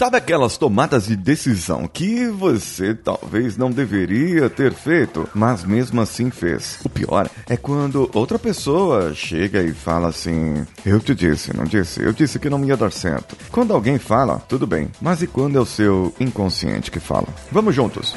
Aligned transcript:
Sabe 0.00 0.16
aquelas 0.16 0.56
tomadas 0.56 1.08
de 1.08 1.14
decisão 1.14 1.86
que 1.86 2.26
você 2.28 2.94
talvez 2.94 3.58
não 3.58 3.70
deveria 3.70 4.48
ter 4.48 4.72
feito, 4.72 5.28
mas 5.34 5.62
mesmo 5.62 6.00
assim 6.00 6.30
fez? 6.30 6.78
O 6.82 6.88
pior 6.88 7.28
é 7.46 7.54
quando 7.54 8.10
outra 8.14 8.38
pessoa 8.38 9.12
chega 9.12 9.62
e 9.62 9.74
fala 9.74 10.08
assim: 10.08 10.66
Eu 10.86 11.00
te 11.00 11.14
disse, 11.14 11.54
não 11.54 11.64
disse, 11.64 12.02
eu 12.02 12.14
disse 12.14 12.38
que 12.38 12.48
não 12.48 12.64
ia 12.64 12.78
dar 12.78 12.90
certo. 12.90 13.36
Quando 13.52 13.74
alguém 13.74 13.98
fala, 13.98 14.38
tudo 14.48 14.66
bem, 14.66 14.90
mas 15.02 15.20
e 15.20 15.26
quando 15.26 15.58
é 15.58 15.60
o 15.60 15.66
seu 15.66 16.14
inconsciente 16.18 16.90
que 16.90 16.98
fala? 16.98 17.28
Vamos 17.52 17.74
juntos. 17.74 18.16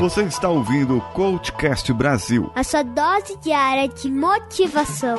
Você 0.00 0.22
está 0.22 0.48
ouvindo 0.48 0.96
o 0.96 1.00
Coachcast 1.12 1.92
Brasil. 1.92 2.50
A 2.54 2.64
sua 2.64 2.82
dose 2.82 3.36
diária 3.42 3.86
de 3.86 4.10
motivação. 4.10 5.18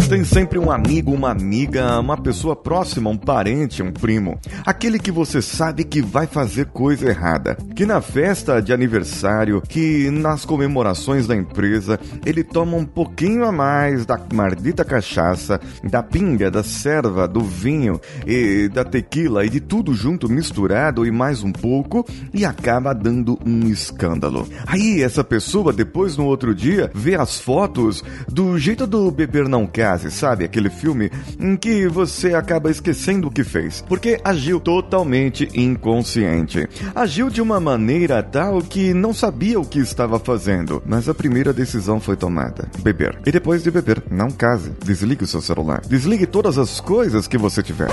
Tem 0.11 0.25
sempre 0.25 0.59
um 0.59 0.69
amigo, 0.69 1.13
uma 1.13 1.31
amiga, 1.31 1.97
uma 1.97 2.17
pessoa 2.17 2.53
próxima, 2.53 3.09
um 3.09 3.15
parente, 3.15 3.81
um 3.81 3.93
primo. 3.93 4.37
Aquele 4.65 4.99
que 4.99 5.09
você 5.09 5.41
sabe 5.41 5.85
que 5.85 6.01
vai 6.01 6.27
fazer 6.27 6.65
coisa 6.65 7.07
errada. 7.07 7.55
Que 7.73 7.85
na 7.85 8.01
festa 8.01 8.61
de 8.61 8.73
aniversário, 8.73 9.61
que 9.61 10.11
nas 10.11 10.43
comemorações 10.43 11.27
da 11.27 11.33
empresa, 11.33 11.97
ele 12.25 12.43
toma 12.43 12.75
um 12.75 12.83
pouquinho 12.83 13.45
a 13.45 13.53
mais 13.53 14.05
da 14.05 14.19
maldita 14.33 14.83
cachaça, 14.83 15.61
da 15.81 16.03
pinga, 16.03 16.51
da 16.51 16.61
serva, 16.61 17.25
do 17.25 17.39
vinho 17.39 17.97
e 18.27 18.67
da 18.67 18.83
tequila 18.83 19.45
e 19.45 19.49
de 19.49 19.61
tudo 19.61 19.93
junto 19.93 20.27
misturado 20.27 21.05
e 21.05 21.11
mais 21.11 21.41
um 21.41 21.53
pouco 21.53 22.05
e 22.33 22.43
acaba 22.43 22.91
dando 22.91 23.39
um 23.45 23.65
escândalo. 23.69 24.45
Aí 24.67 25.01
essa 25.01 25.23
pessoa 25.23 25.71
depois 25.71 26.17
no 26.17 26.25
outro 26.25 26.53
dia 26.53 26.91
vê 26.93 27.15
as 27.15 27.39
fotos 27.39 28.03
do 28.27 28.59
jeito 28.59 28.85
do 28.85 29.09
beber 29.09 29.47
não 29.47 29.65
casa 29.65 30.00
sabe? 30.09 30.45
Aquele 30.45 30.69
filme 30.69 31.11
em 31.39 31.55
que 31.55 31.87
você 31.87 32.33
acaba 32.33 32.71
esquecendo 32.71 33.27
o 33.27 33.31
que 33.31 33.43
fez, 33.43 33.83
porque 33.87 34.19
agiu 34.23 34.59
totalmente 34.59 35.47
inconsciente. 35.53 36.67
Agiu 36.95 37.29
de 37.29 37.41
uma 37.41 37.59
maneira 37.59 38.23
tal 38.23 38.61
que 38.61 38.93
não 38.93 39.13
sabia 39.13 39.59
o 39.59 39.65
que 39.65 39.79
estava 39.79 40.19
fazendo, 40.19 40.81
mas 40.85 41.07
a 41.07 41.13
primeira 41.13 41.53
decisão 41.53 41.99
foi 41.99 42.15
tomada: 42.15 42.67
beber. 42.79 43.19
E 43.25 43.31
depois 43.31 43.63
de 43.63 43.71
beber, 43.71 44.03
não 44.09 44.31
case. 44.31 44.71
Desligue 44.83 45.23
o 45.23 45.27
seu 45.27 45.41
celular. 45.41 45.81
Desligue 45.81 46.25
todas 46.25 46.57
as 46.57 46.79
coisas 46.79 47.27
que 47.27 47.37
você 47.37 47.61
tiver. 47.61 47.89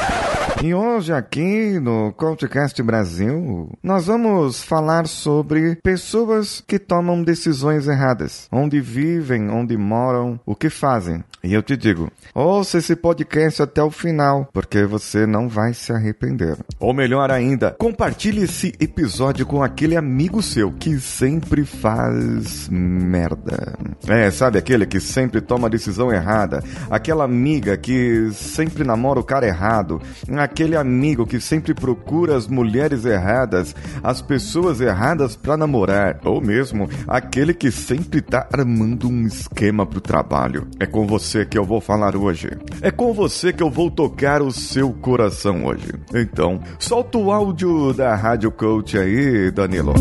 E 0.60 0.74
hoje 0.74 1.12
aqui 1.12 1.78
no 1.78 2.12
Coachcast 2.14 2.82
Brasil, 2.82 3.70
nós 3.80 4.06
vamos 4.06 4.60
falar 4.60 5.06
sobre 5.06 5.76
pessoas 5.76 6.64
que 6.66 6.80
tomam 6.80 7.22
decisões 7.22 7.86
erradas, 7.86 8.48
onde 8.50 8.80
vivem, 8.80 9.48
onde 9.50 9.76
moram, 9.76 10.40
o 10.44 10.56
que 10.56 10.68
fazem. 10.68 11.22
E 11.44 11.54
eu 11.54 11.62
te 11.62 11.76
digo, 11.76 12.10
ouça 12.34 12.78
esse 12.78 12.96
podcast 12.96 13.62
até 13.62 13.80
o 13.80 13.90
final, 13.90 14.48
porque 14.52 14.84
você 14.84 15.26
não 15.26 15.48
vai 15.48 15.72
se 15.72 15.92
arrepender. 15.92 16.56
Ou 16.80 16.92
melhor 16.92 17.30
ainda, 17.30 17.76
compartilhe 17.78 18.42
esse 18.42 18.74
episódio 18.80 19.46
com 19.46 19.62
aquele 19.62 19.96
amigo 19.96 20.42
seu 20.42 20.72
que 20.72 20.98
sempre 20.98 21.64
faz 21.64 22.68
merda. 22.68 23.78
É, 24.08 24.28
sabe 24.32 24.58
aquele 24.58 24.84
que 24.86 24.98
sempre 24.98 25.40
toma 25.40 25.68
a 25.68 25.70
decisão 25.70 26.12
errada, 26.12 26.64
aquela 26.90 27.22
amiga 27.22 27.76
que 27.76 28.30
sempre 28.32 28.82
namora 28.82 29.20
o 29.20 29.24
cara 29.24 29.46
errado, 29.46 30.02
aquele 30.48 30.74
amigo 30.74 31.26
que 31.26 31.40
sempre 31.40 31.74
procura 31.74 32.34
as 32.34 32.48
mulheres 32.48 33.04
erradas, 33.04 33.76
as 34.02 34.22
pessoas 34.22 34.80
erradas 34.80 35.36
para 35.36 35.56
namorar, 35.56 36.18
ou 36.24 36.40
mesmo 36.40 36.88
aquele 37.06 37.52
que 37.52 37.70
sempre 37.70 38.22
tá 38.22 38.48
armando 38.50 39.08
um 39.08 39.26
esquema 39.26 39.84
pro 39.84 40.00
trabalho. 40.00 40.66
É 40.80 40.86
com 40.86 41.06
você 41.06 41.44
que 41.44 41.58
eu 41.58 41.64
vou 41.64 41.80
falar 41.80 42.16
hoje. 42.16 42.50
É 42.80 42.90
com 42.90 43.12
você 43.12 43.52
que 43.52 43.62
eu 43.62 43.70
vou 43.70 43.90
tocar 43.90 44.40
o 44.40 44.50
seu 44.50 44.90
coração 44.90 45.66
hoje. 45.66 45.92
Então, 46.14 46.60
solta 46.78 47.18
o 47.18 47.30
áudio 47.30 47.92
da 47.92 48.14
Rádio 48.14 48.50
Coach 48.50 48.96
aí, 48.96 49.50
Danilo. 49.50 49.92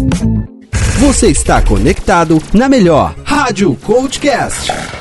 Você 0.99 1.27
está 1.27 1.61
conectado 1.61 2.41
na 2.53 2.69
melhor 2.69 3.13
Rádio 3.23 3.75
Coachcast. 3.75 4.96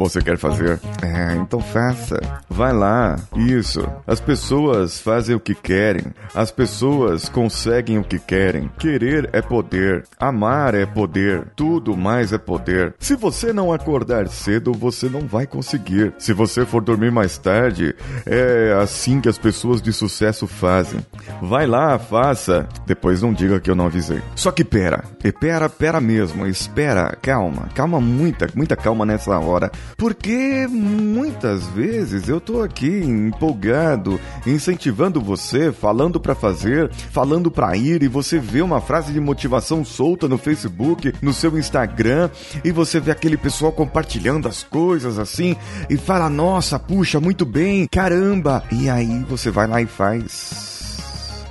Você 0.00 0.22
quer 0.22 0.38
fazer? 0.38 0.80
É, 1.02 1.36
então 1.36 1.60
faça. 1.60 2.18
Vai 2.48 2.72
lá. 2.72 3.16
Isso. 3.36 3.86
As 4.06 4.18
pessoas 4.18 4.98
fazem 4.98 5.36
o 5.36 5.40
que 5.40 5.54
querem. 5.54 6.06
As 6.34 6.50
pessoas 6.50 7.28
conseguem 7.28 7.98
o 7.98 8.02
que 8.02 8.18
querem. 8.18 8.70
Querer 8.78 9.28
é 9.34 9.42
poder. 9.42 10.04
Amar 10.18 10.74
é 10.74 10.86
poder. 10.86 11.48
Tudo 11.54 11.94
mais 11.98 12.32
é 12.32 12.38
poder. 12.38 12.94
Se 12.98 13.14
você 13.14 13.52
não 13.52 13.74
acordar 13.74 14.26
cedo, 14.28 14.72
você 14.72 15.06
não 15.06 15.26
vai 15.26 15.46
conseguir. 15.46 16.14
Se 16.18 16.32
você 16.32 16.64
for 16.64 16.80
dormir 16.80 17.12
mais 17.12 17.36
tarde, 17.36 17.94
é 18.24 18.74
assim 18.82 19.20
que 19.20 19.28
as 19.28 19.36
pessoas 19.36 19.82
de 19.82 19.92
sucesso 19.92 20.46
fazem. 20.46 21.04
Vai 21.42 21.66
lá, 21.66 21.98
faça. 21.98 22.66
Depois 22.86 23.20
não 23.20 23.34
diga 23.34 23.60
que 23.60 23.70
eu 23.70 23.76
não 23.76 23.84
avisei. 23.84 24.22
Só 24.34 24.50
que 24.50 24.64
pera. 24.64 25.04
E 25.22 25.30
pera, 25.30 25.68
pera 25.68 26.00
mesmo. 26.00 26.46
Espera. 26.46 27.14
Calma. 27.20 27.68
Calma, 27.74 28.00
muita, 28.00 28.48
muita 28.54 28.74
calma 28.74 29.04
nessa 29.04 29.38
hora 29.38 29.70
porque 29.96 30.66
muitas 30.68 31.66
vezes 31.68 32.28
eu 32.28 32.40
tô 32.40 32.62
aqui 32.62 32.88
empolgado, 32.88 34.20
incentivando 34.46 35.20
você, 35.20 35.72
falando 35.72 36.20
para 36.20 36.34
fazer, 36.34 36.90
falando 36.92 37.50
para 37.50 37.76
ir 37.76 38.02
e 38.02 38.08
você 38.08 38.38
vê 38.38 38.62
uma 38.62 38.80
frase 38.80 39.12
de 39.12 39.20
motivação 39.20 39.84
solta 39.84 40.28
no 40.28 40.38
Facebook, 40.38 41.12
no 41.22 41.32
seu 41.32 41.58
Instagram 41.58 42.30
e 42.64 42.70
você 42.72 43.00
vê 43.00 43.10
aquele 43.10 43.36
pessoal 43.36 43.72
compartilhando 43.72 44.48
as 44.48 44.62
coisas 44.62 45.18
assim 45.18 45.56
e 45.88 45.96
fala: 45.96 46.28
"Nossa, 46.28 46.78
puxa, 46.78 47.20
muito 47.20 47.44
bem, 47.44 47.86
caramba". 47.86 48.64
E 48.72 48.88
aí 48.88 49.24
você 49.28 49.50
vai 49.50 49.66
lá 49.66 49.80
e 49.80 49.86
faz 49.86 50.79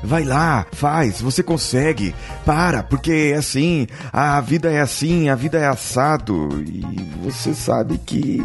Vai 0.04 0.24
lá, 0.24 0.66
faz, 0.72 1.22
você 1.22 1.44
consegue. 1.44 2.16
Para, 2.46 2.84
porque 2.84 3.32
é 3.34 3.38
assim, 3.38 3.88
a 4.12 4.40
vida 4.40 4.72
é 4.72 4.80
assim, 4.80 5.30
a 5.30 5.36
vida 5.36 5.58
é 5.58 5.68
assado. 5.68 6.50
E 6.66 6.84
você 7.24 7.54
sabe 7.54 7.98
que 7.98 8.44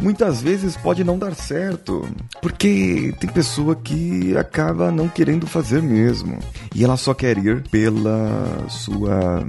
muitas 0.00 0.42
vezes 0.42 0.76
pode 0.76 1.04
não 1.04 1.18
dar 1.18 1.34
certo. 1.34 2.08
Porque 2.42 3.14
tem 3.20 3.30
pessoa 3.30 3.76
que 3.76 4.36
acaba 4.36 4.90
não 4.90 5.08
querendo 5.08 5.46
fazer 5.46 5.82
mesmo. 5.82 6.38
E 6.74 6.84
ela 6.84 6.96
só 6.96 7.14
quer 7.14 7.38
ir 7.38 7.62
pela 7.70 8.66
sua 8.68 9.44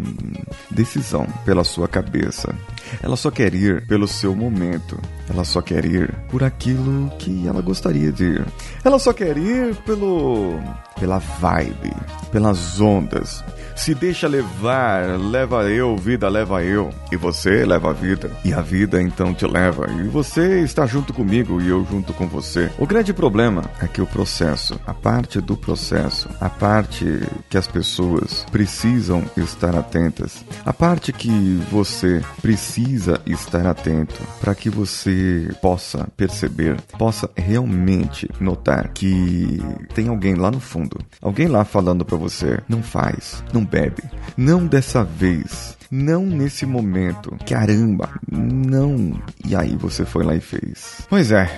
decisão, 0.70 1.26
pela 1.46 1.64
sua 1.64 1.88
cabeça. 1.88 2.54
Ela 3.02 3.16
só 3.16 3.31
quer 3.31 3.54
ir 3.54 3.86
pelo 3.88 4.08
seu 4.08 4.36
momento. 4.36 5.00
Ela 5.30 5.44
só 5.44 5.62
quer 5.62 5.86
ir 5.86 6.14
por 6.30 6.44
aquilo 6.44 7.10
que 7.20 7.48
ela 7.48 7.62
gostaria 7.62 8.12
de 8.12 8.24
ir. 8.24 8.46
Ela 8.84 9.00
só 9.00 9.14
quer 9.14 9.38
ir 9.38 9.76
pelo 9.78 10.60
pela 11.00 11.20
vibe, 11.39 12.19
pelas 12.31 12.79
ondas. 12.79 13.44
Se 13.75 13.95
deixa 13.95 14.28
levar, 14.28 15.17
leva 15.17 15.63
eu, 15.69 15.95
vida 15.95 16.28
leva 16.28 16.62
eu, 16.62 16.90
e 17.12 17.16
você 17.16 17.63
leva 17.63 17.91
a 17.91 17.94
vida, 17.94 18.29
e 18.44 18.53
a 18.53 18.59
vida 18.59 19.01
então 19.01 19.34
te 19.34 19.47
leva, 19.47 19.90
e 19.90 20.03
você 20.09 20.59
está 20.59 20.85
junto 20.85 21.13
comigo 21.13 21.62
e 21.62 21.69
eu 21.69 21.85
junto 21.89 22.13
com 22.13 22.28
você. 22.28 22.69
O 22.78 22.85
grande 22.85 23.13
problema 23.13 23.63
é 23.81 23.88
que 23.88 24.01
o 24.01 24.06
processo, 24.06 24.78
a 24.85 24.94
parte 24.94 25.39
do 25.39 25.56
processo, 25.56 26.28
a 26.41 26.50
parte 26.50 27.22
que 27.50 27.57
as 27.57 27.68
pessoas 27.68 28.45
precisam 28.51 29.23
estar 29.38 29.73
atentas, 29.75 30.44
a 30.66 30.73
parte 30.73 31.13
que 31.13 31.62
você 31.72 32.22
precisa 32.41 33.22
estar 33.25 33.66
atento 33.66 34.22
para 34.41 34.53
que 34.53 34.69
você 34.69 35.50
possa 35.62 36.06
perceber, 36.18 36.81
possa 36.97 37.29
realmente 37.34 38.30
notar 38.42 38.89
que 38.89 39.63
tem 39.94 40.09
alguém 40.09 40.36
lá 40.36 40.51
no 40.51 40.59
fundo, 40.59 40.98
alguém 41.21 41.48
lá 41.48 41.63
falando 41.63 42.04
para 42.04 42.18
você, 42.19 42.60
não 42.68 42.83
faz, 42.83 43.44
não 43.54 43.66
bebe. 43.66 44.04
Não 44.38 44.68
dessa 44.68 45.04
vez. 45.04 45.77
Não 45.89 46.24
nesse 46.24 46.66
momento. 46.66 47.36
Caramba, 47.48 48.10
não. 48.31 49.19
E 49.44 49.56
aí 49.56 49.75
você 49.75 50.06
foi 50.06 50.24
lá 50.24 50.36
e 50.36 50.39
fez. 50.39 51.07
Pois 51.10 51.31
é. 51.31 51.50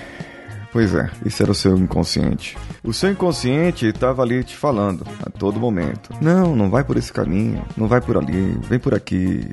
Pois 0.72 0.96
é, 0.96 1.10
esse 1.26 1.44
era 1.44 1.52
o 1.52 1.56
seu 1.56 1.78
inconsciente. 1.78 2.58
O 2.82 2.94
seu 2.94 3.12
inconsciente 3.12 3.86
estava 3.88 4.22
ali 4.22 4.42
te 4.44 4.56
falando 4.56 5.06
a 5.26 5.30
todo 5.30 5.60
momento: 5.60 6.14
não, 6.22 6.56
não 6.56 6.70
vai 6.70 6.84
por 6.84 6.96
esse 6.96 7.12
caminho, 7.12 7.64
não 7.76 7.88
vai 7.88 8.00
por 8.00 8.18
ali, 8.18 8.58
vem 8.70 8.80
por 8.80 8.94
aqui, 8.94 9.50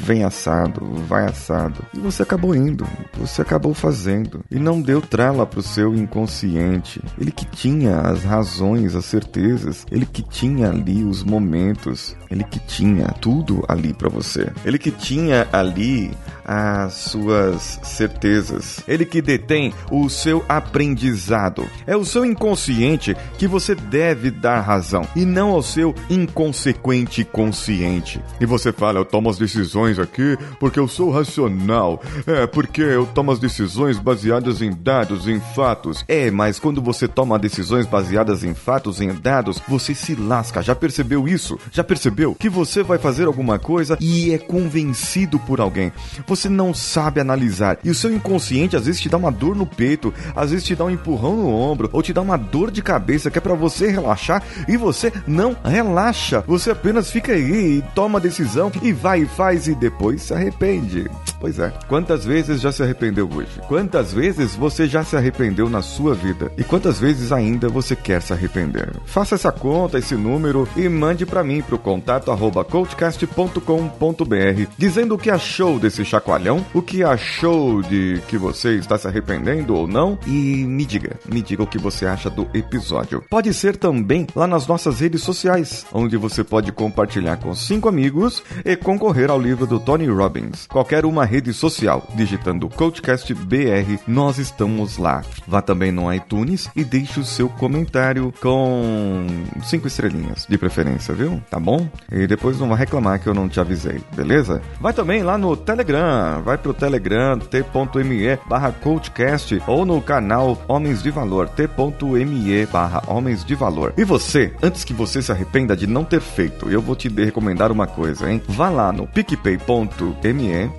vem 0.00 0.22
assado, 0.22 0.80
vai 1.08 1.26
assado. 1.26 1.84
E 1.92 1.98
você 1.98 2.22
acabou 2.22 2.54
indo, 2.54 2.86
você 3.14 3.42
acabou 3.42 3.74
fazendo. 3.74 4.44
E 4.48 4.58
não 4.58 4.80
deu 4.80 5.00
trela 5.00 5.44
pro 5.44 5.62
seu 5.62 5.94
inconsciente. 5.94 7.02
Ele 7.18 7.32
que 7.32 7.46
tinha 7.46 7.98
as 7.98 8.22
razões, 8.22 8.94
as 8.94 9.06
certezas, 9.06 9.84
ele 9.90 10.06
que 10.06 10.22
tinha 10.22 10.70
ali 10.70 11.02
os 11.02 11.24
momentos, 11.24 12.16
ele 12.30 12.44
que 12.44 12.60
tinha 12.60 13.08
tudo 13.20 13.64
ali 13.68 13.92
para 13.92 14.08
você. 14.08 14.52
Ele 14.64 14.78
que 14.78 14.92
tinha 14.92 15.48
ali 15.52 16.12
as 16.44 16.94
suas 16.94 17.80
certezas. 17.82 18.80
Ele 18.86 19.04
que 19.04 19.22
detém 19.22 19.72
o 19.90 20.08
seu 20.08 20.43
aprendizado. 20.48 21.68
É 21.86 21.96
o 21.96 22.04
seu 22.04 22.24
inconsciente 22.24 23.16
que 23.38 23.46
você 23.46 23.74
deve 23.74 24.30
dar 24.30 24.60
razão 24.60 25.06
e 25.14 25.24
não 25.24 25.50
ao 25.50 25.62
seu 25.62 25.94
inconsequente 26.08 27.24
consciente. 27.24 28.20
E 28.40 28.46
você 28.46 28.72
fala, 28.72 28.98
eu 28.98 29.04
tomo 29.04 29.30
as 29.30 29.38
decisões 29.38 29.98
aqui 29.98 30.36
porque 30.58 30.78
eu 30.78 30.88
sou 30.88 31.10
racional. 31.10 32.02
É, 32.26 32.46
porque 32.46 32.82
eu 32.82 33.06
tomo 33.06 33.30
as 33.32 33.38
decisões 33.38 33.98
baseadas 33.98 34.62
em 34.62 34.70
dados, 34.70 35.28
em 35.28 35.40
fatos. 35.54 36.04
É, 36.08 36.30
mas 36.30 36.58
quando 36.58 36.80
você 36.80 37.06
toma 37.06 37.38
decisões 37.38 37.86
baseadas 37.86 38.44
em 38.44 38.54
fatos, 38.54 39.00
em 39.00 39.12
dados, 39.12 39.60
você 39.68 39.94
se 39.94 40.14
lasca. 40.14 40.62
Já 40.62 40.74
percebeu 40.74 41.28
isso? 41.28 41.58
Já 41.70 41.84
percebeu 41.84 42.34
que 42.34 42.48
você 42.48 42.82
vai 42.82 42.98
fazer 42.98 43.26
alguma 43.26 43.58
coisa 43.58 43.96
e 44.00 44.32
é 44.32 44.38
convencido 44.38 45.38
por 45.38 45.60
alguém? 45.60 45.92
Você 46.26 46.48
não 46.48 46.72
sabe 46.72 47.20
analisar. 47.20 47.78
E 47.84 47.90
o 47.90 47.94
seu 47.94 48.12
inconsciente 48.12 48.76
às 48.76 48.86
vezes 48.86 49.00
te 49.00 49.08
dá 49.08 49.16
uma 49.16 49.32
dor 49.32 49.54
no 49.54 49.66
peito, 49.66 50.12
às 50.34 50.50
vezes 50.50 50.66
te 50.66 50.74
dá 50.74 50.84
um 50.84 50.90
empurrão 50.90 51.36
no 51.36 51.48
ombro, 51.48 51.88
ou 51.92 52.02
te 52.02 52.12
dá 52.12 52.20
uma 52.20 52.36
dor 52.36 52.70
de 52.70 52.82
cabeça 52.82 53.30
que 53.30 53.38
é 53.38 53.40
para 53.40 53.54
você 53.54 53.90
relaxar 53.90 54.42
e 54.68 54.76
você 54.76 55.12
não 55.26 55.56
relaxa. 55.64 56.42
Você 56.46 56.70
apenas 56.70 57.10
fica 57.10 57.32
aí 57.32 57.78
e 57.78 57.82
toma 57.94 58.18
a 58.18 58.22
decisão 58.22 58.70
e 58.82 58.92
vai 58.92 59.20
e 59.20 59.26
faz 59.26 59.68
e 59.68 59.74
depois 59.74 60.22
se 60.22 60.34
arrepende. 60.34 61.10
Pois 61.44 61.58
é. 61.58 61.70
Quantas 61.88 62.24
vezes 62.24 62.58
já 62.58 62.72
se 62.72 62.82
arrependeu 62.82 63.28
hoje? 63.30 63.60
Quantas 63.68 64.14
vezes 64.14 64.56
você 64.56 64.86
já 64.86 65.04
se 65.04 65.14
arrependeu 65.14 65.68
na 65.68 65.82
sua 65.82 66.14
vida? 66.14 66.50
E 66.56 66.64
quantas 66.64 66.98
vezes 66.98 67.32
ainda 67.32 67.68
você 67.68 67.94
quer 67.94 68.22
se 68.22 68.32
arrepender? 68.32 68.90
Faça 69.04 69.34
essa 69.34 69.52
conta, 69.52 69.98
esse 69.98 70.14
número 70.14 70.66
e 70.74 70.88
mande 70.88 71.26
para 71.26 71.44
mim 71.44 71.60
pro 71.60 71.78
contato 71.78 72.30
arroba 72.30 72.64
coachcast.com.br 72.64 74.70
dizendo 74.78 75.16
o 75.16 75.18
que 75.18 75.28
achou 75.28 75.78
desse 75.78 76.02
chacoalhão, 76.02 76.64
o 76.72 76.80
que 76.80 77.04
achou 77.04 77.82
de 77.82 78.22
que 78.26 78.38
você 78.38 78.76
está 78.76 78.96
se 78.96 79.06
arrependendo 79.06 79.74
ou 79.74 79.86
não 79.86 80.18
e 80.26 80.64
me 80.64 80.86
diga, 80.86 81.18
me 81.30 81.42
diga 81.42 81.62
o 81.62 81.66
que 81.66 81.76
você 81.76 82.06
acha 82.06 82.30
do 82.30 82.48
episódio. 82.54 83.22
Pode 83.28 83.52
ser 83.52 83.76
também 83.76 84.26
lá 84.34 84.46
nas 84.46 84.66
nossas 84.66 85.00
redes 85.00 85.22
sociais, 85.22 85.84
onde 85.92 86.16
você 86.16 86.42
pode 86.42 86.72
compartilhar 86.72 87.36
com 87.36 87.54
cinco 87.54 87.86
amigos 87.86 88.42
e 88.64 88.74
concorrer 88.76 89.30
ao 89.30 89.38
livro 89.38 89.66
do 89.66 89.78
Tony 89.78 90.06
Robbins. 90.06 90.66
Qualquer 90.68 91.04
uma 91.04 91.33
rede 91.34 91.52
social, 91.52 92.06
digitando 92.14 92.68
Coachcast 92.68 93.34
BR, 93.34 93.98
nós 94.06 94.38
estamos 94.38 94.98
lá. 94.98 95.20
Vá 95.48 95.60
também 95.60 95.90
no 95.90 96.12
iTunes 96.14 96.70
e 96.76 96.84
deixe 96.84 97.18
o 97.18 97.24
seu 97.24 97.48
comentário 97.48 98.32
com 98.40 99.26
cinco 99.64 99.88
estrelinhas, 99.88 100.46
de 100.48 100.56
preferência, 100.56 101.12
viu? 101.12 101.42
Tá 101.50 101.58
bom? 101.58 101.88
E 102.12 102.28
depois 102.28 102.60
não 102.60 102.68
vai 102.68 102.78
reclamar 102.78 103.18
que 103.18 103.26
eu 103.26 103.34
não 103.34 103.48
te 103.48 103.58
avisei, 103.58 104.00
beleza? 104.14 104.62
Vai 104.80 104.92
também 104.92 105.24
lá 105.24 105.36
no 105.36 105.56
Telegram, 105.56 106.40
vai 106.44 106.56
pro 106.56 106.72
Telegram 106.72 107.36
t.me 107.36 108.38
barra 108.48 108.70
coachcast 108.70 109.60
ou 109.66 109.84
no 109.84 110.00
canal 110.00 110.62
Homens 110.68 111.02
de 111.02 111.10
Valor 111.10 111.48
t.me 111.48 112.66
barra 112.66 113.02
Homens 113.08 113.44
de 113.44 113.56
Valor. 113.56 113.92
E 113.96 114.04
você, 114.04 114.54
antes 114.62 114.84
que 114.84 114.94
você 114.94 115.20
se 115.20 115.32
arrependa 115.32 115.76
de 115.76 115.88
não 115.88 116.04
ter 116.04 116.20
feito, 116.20 116.70
eu 116.70 116.80
vou 116.80 116.94
te 116.94 117.08
recomendar 117.08 117.72
uma 117.72 117.88
coisa, 117.88 118.30
hein? 118.30 118.40
Vá 118.46 118.68
lá 118.68 118.92
no 118.92 119.08
picpay.me 119.08 120.70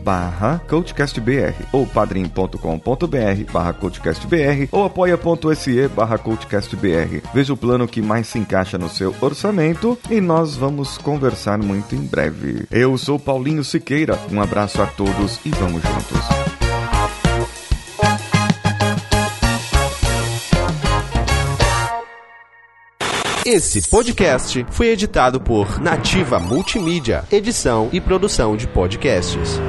barra 0.46 0.60
coachcastbr 0.60 1.56
ou 1.72 1.88
padrim.com.br 1.88 3.52
barra 3.52 3.74
coachcastbr 3.74 4.68
ou 4.72 4.86
apoia.se 4.86 5.88
barra 5.88 6.20
coachcastbr. 6.20 7.24
Veja 7.34 7.54
o 7.54 7.58
plano 7.58 7.88
que 7.88 8.02
mais 8.02 8.28
se 8.28 8.38
encaixa 8.38 8.78
no 8.78 8.88
seu 8.88 9.16
orçamento 9.22 9.98
e 10.10 10.22
nós 10.22 10.56
vamos 10.56 11.00
conversar 11.00 11.58
muito 11.58 11.96
em 11.96 12.06
breve. 12.06 12.68
Eu 12.70 12.96
sou 12.98 13.18
Paulinho 13.18 13.64
Siqueira, 13.64 14.20
um 14.32 14.40
abraço 14.40 14.82
a 14.82 14.86
todos 14.86 15.40
e 15.44 15.50
vamos 15.50 15.82
juntos. 15.82 16.46
Esse 23.44 23.88
podcast 23.90 24.66
foi 24.72 24.88
editado 24.88 25.40
por 25.40 25.80
Nativa 25.80 26.40
Multimídia, 26.40 27.24
edição 27.32 27.90
e 27.94 28.02
produção 28.02 28.58
de 28.58 28.68
podcasts. 28.68 29.60